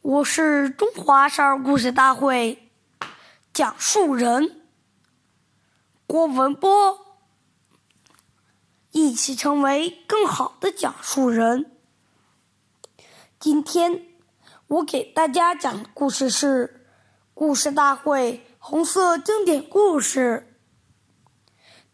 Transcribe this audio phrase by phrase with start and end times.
[0.00, 2.70] 我是中华少儿故事大会
[3.52, 4.62] 讲述人
[6.06, 7.18] 郭文波，
[8.92, 11.76] 一起成为更好的讲述人。
[13.40, 14.06] 今天
[14.68, 16.80] 我给大家讲的故事是
[17.34, 20.46] 《故事大会红色经典故事》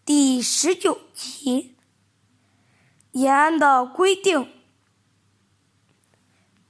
[0.05, 1.79] 第十九集：
[3.13, 4.52] 延安的规定。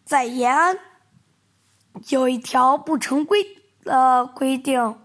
[0.04, 0.93] 在延安。
[2.08, 4.98] 有一条不成规的规定：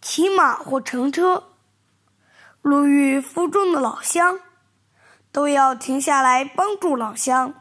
[0.00, 1.52] 骑马或乘车，
[2.62, 4.40] 路遇负重的老乡，
[5.30, 7.54] 都要停下来帮助老乡。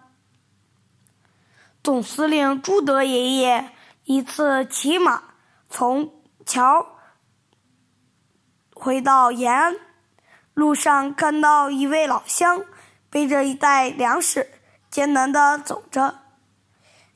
[1.84, 3.72] 总司令朱德爷爷
[4.06, 5.24] 一次骑马
[5.70, 6.14] 从
[6.46, 6.98] 桥
[8.74, 9.76] 回到延安，
[10.54, 12.66] 路上看到一位老乡
[13.10, 14.52] 背着一袋粮食，
[14.90, 16.20] 艰难地走着。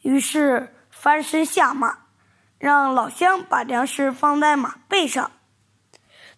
[0.01, 1.99] 于是翻身下马，
[2.57, 5.31] 让老乡把粮食放在马背上，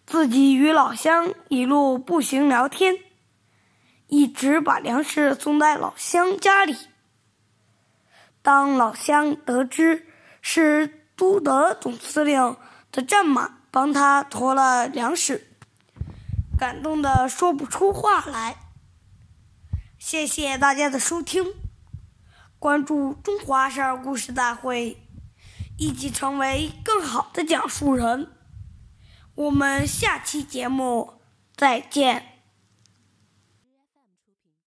[0.06, 2.98] 自己与老乡一路步行聊天，
[4.06, 6.76] 一直把粮食送在老乡家里。
[8.42, 10.06] 当老乡得知
[10.42, 12.56] 是朱德总司令
[12.92, 15.46] 的战马帮他驮了粮食，
[16.58, 18.56] 感动的说不出话来。
[19.98, 21.63] 谢谢大家的收听。
[22.64, 24.96] 关注中华少儿故事大会，
[25.76, 28.30] 一起成为更好的讲述人。
[29.34, 31.20] 我们下期节目
[31.54, 32.33] 再见。